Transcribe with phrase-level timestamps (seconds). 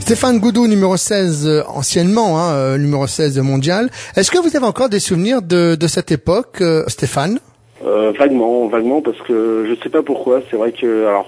[0.00, 3.90] Stéphane Goudou, numéro 16, euh, anciennement, hein, euh, numéro 16 mondial.
[4.16, 7.40] Est-ce que vous avez encore des souvenirs de, de cette époque, euh, Stéphane?
[7.84, 10.40] Euh, vaguement, vaguement, parce que je sais pas pourquoi.
[10.50, 11.26] C'est vrai que, alors,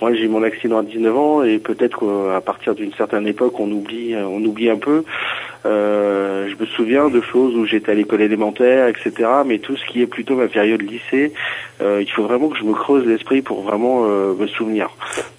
[0.00, 3.58] moi j'ai eu mon accident à 19 ans et peut-être qu'à partir d'une certaine époque,
[3.58, 5.04] on oublie, on oublie un peu.
[5.66, 9.28] Euh, je me souviens de choses où j'étais à l'école élémentaire, etc.
[9.44, 11.32] Mais tout ce qui est plutôt ma période lycée,
[11.82, 14.90] euh, il faut vraiment que je me creuse l'esprit pour vraiment euh, me souvenir.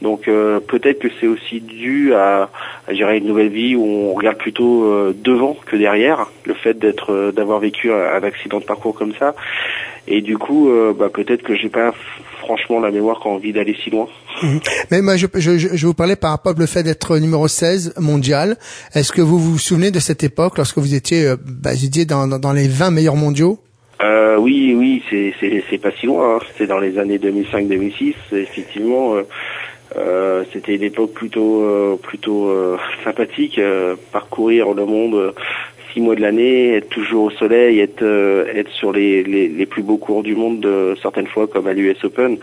[0.02, 2.50] Donc euh, peut-être que c'est aussi dû à,
[2.88, 6.28] à gérer une nouvelle vie où on regarde plutôt euh, devant que derrière.
[6.46, 9.36] Le fait d'être, euh, d'avoir vécu un accident de parcours comme ça.
[10.12, 11.94] Et du coup, euh, bah, peut-être que j'ai pas
[12.40, 14.08] franchement la mémoire qui a envie d'aller si loin.
[14.90, 18.58] Mais moi, je, je, je vous parlais par rapport au fait d'être numéro 16 mondial.
[18.96, 22.08] Est-ce que vous vous souvenez de cette époque lorsque vous étiez, euh, bah, je dis,
[22.08, 23.60] dans, dans, dans les 20 meilleurs mondiaux?
[24.02, 26.38] Euh, oui, oui, c'est c'est c'est pas si loin.
[26.38, 26.40] Hein.
[26.52, 28.14] C'était dans les années 2005-2006.
[28.32, 29.24] Effectivement, euh,
[29.98, 33.60] euh, c'était une époque plutôt euh, plutôt euh, sympathique.
[33.60, 35.34] euh, parcourir le monde
[35.94, 39.66] six mois de l'année, être toujours au soleil, être euh, être sur les, les les
[39.66, 42.38] plus beaux cours du monde euh, certaines fois comme à l'US Open.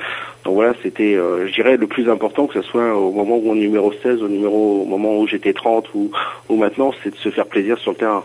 [0.44, 3.50] Donc voilà, c'était, euh, je dirais, le plus important que ce soit au moment où
[3.50, 6.10] on est numéro 16, au numéro au moment où j'étais 30 ou
[6.48, 8.24] ou maintenant, c'est de se faire plaisir sur le terrain.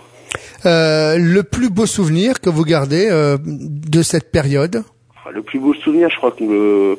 [0.65, 4.83] euh, Le plus beau souvenir que vous gardez euh, de cette période?
[5.31, 6.97] Le plus beau souvenir, je crois que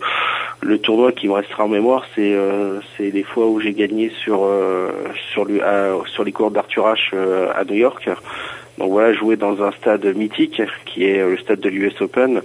[0.62, 4.44] le, tournoi qui me restera en mémoire, c'est euh, les fois où j'ai gagné sur
[4.44, 4.90] euh,
[5.32, 8.08] sur, le, à- sur les cours d'Arthur Ashe euh, à New York.
[8.78, 12.42] Donc voilà, jouer dans un stade mythique qui est le stade de l'US Open.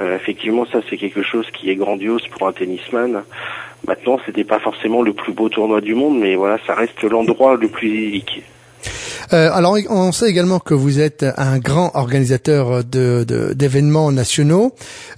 [0.00, 3.22] Euh, effectivement, ça c'est quelque chose qui est grandiose pour un tennisman.
[3.86, 7.56] Maintenant, c'était pas forcément le plus beau tournoi du monde, mais voilà, ça reste l'endroit
[7.56, 8.42] le plus idyllique.
[9.34, 14.72] Euh, alors, on sait également que vous êtes un grand organisateur d'événements nationaux.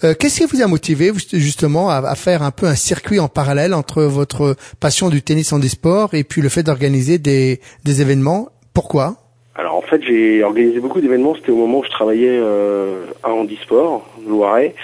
[0.04, 3.74] Euh, Qu'est-ce qui vous a motivé justement à, faire un peu un circuit en parallèle
[3.74, 8.48] entre votre passion du tennis en e-sport et puis le fait d'organiser des, des événements?
[8.72, 9.16] Pourquoi?
[9.54, 11.34] Alors en fait, j'ai organisé beaucoup d'événements.
[11.34, 14.74] C'était au moment où je travaillais euh, à Handisport, Loiret.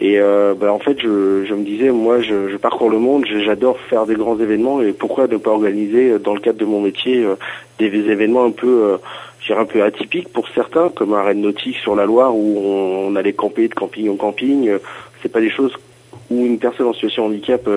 [0.00, 4.06] Et euh, bah, en fait, je, me disais, moi, je, parcours le monde, j'adore faire
[4.06, 4.80] des grands événements.
[4.80, 7.34] Et pourquoi ne pas organiser, euh, dans le cadre de mon métier, euh,
[7.78, 8.98] des, événements un peu,
[9.48, 12.58] euh, un peu atypiques pour certains, comme un raid nautique sur la Loire où
[13.08, 14.70] on, allait camper de camping en camping.
[15.22, 15.72] C'est pas des choses
[16.30, 17.68] où une personne en situation de handicap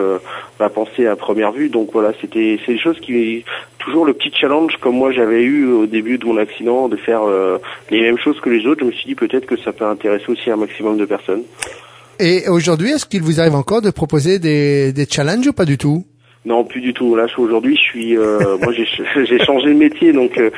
[0.59, 1.69] va penser à première vue.
[1.69, 3.45] Donc voilà, c'était c'est des choses qui
[3.79, 7.21] toujours le petit challenge comme moi j'avais eu au début de mon accident de faire
[7.89, 8.81] les mêmes choses que les autres.
[8.81, 11.43] Je me suis dit peut-être que ça peut intéresser aussi un maximum de personnes.
[12.21, 15.79] Et aujourd'hui, est-ce qu'il vous arrive encore de proposer des, des challenges ou pas du
[15.79, 16.05] tout?
[16.43, 17.15] Non, plus du tout.
[17.15, 20.49] Là, aujourd'hui, je suis, euh, moi, j'ai changé de métier, donc euh,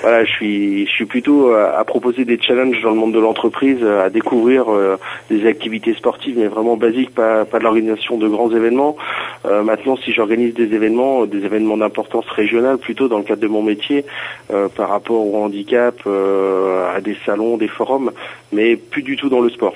[0.00, 3.18] voilà, je suis, je suis plutôt à, à proposer des challenges dans le monde de
[3.18, 4.98] l'entreprise, euh, à découvrir euh,
[5.30, 8.96] des activités sportives, mais vraiment basiques, pas, pas de l'organisation de grands événements.
[9.44, 13.48] Euh, maintenant, si j'organise des événements, des événements d'importance régionale, plutôt dans le cadre de
[13.48, 14.04] mon métier,
[14.52, 18.12] euh, par rapport au handicap, euh, à des salons, des forums,
[18.52, 19.74] mais plus du tout dans le sport.